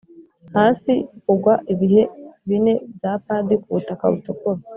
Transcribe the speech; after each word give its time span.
hasi 0.55 0.93
kugwa 1.23 1.53
ibihe 1.73 2.01
bine 2.47 2.73
bya 2.95 3.11
padi 3.25 3.55
kubutaka 3.63 4.05
butukura, 4.13 4.61